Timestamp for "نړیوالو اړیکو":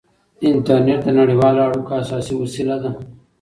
1.19-1.91